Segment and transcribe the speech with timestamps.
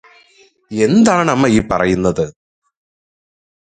[0.71, 2.25] എന്താണ് അമ്മ ഈ പറയ്യുന്നത്